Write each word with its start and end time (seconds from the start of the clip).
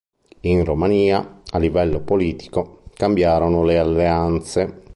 In 0.39 0.65
Romania, 0.65 1.41
a 1.51 1.59
livello 1.59 1.99
politico, 2.01 2.85
cambiarono 2.95 3.63
le 3.63 3.77
alleanze. 3.77 4.81